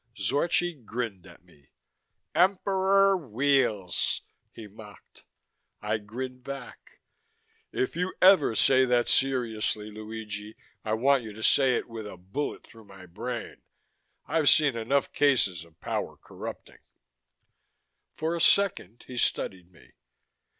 Zorchi 0.17 0.83
grinned 0.83 1.27
at 1.27 1.43
me. 1.45 1.69
"Emperor 2.33 3.15
Weels!" 3.15 4.21
he 4.51 4.67
mocked. 4.67 5.25
I 5.79 5.99
grinned 5.99 6.43
back. 6.43 7.01
"If 7.71 7.95
you 7.95 8.11
ever 8.19 8.55
say 8.55 8.83
that 8.85 9.07
seriously, 9.07 9.91
Luigi, 9.91 10.55
I 10.83 10.93
want 10.93 11.21
you 11.23 11.33
to 11.33 11.43
say 11.43 11.75
it 11.75 11.87
with 11.87 12.07
a 12.07 12.17
bullet 12.17 12.65
through 12.65 12.85
my 12.85 13.05
brain. 13.05 13.57
I've 14.25 14.49
seen 14.49 14.75
enough 14.75 15.13
cases 15.13 15.63
of 15.63 15.79
power 15.79 16.17
corrupting." 16.17 16.79
For 18.15 18.35
a 18.35 18.41
second, 18.41 19.03
he 19.05 19.17
studied 19.17 19.71
me. 19.71 19.91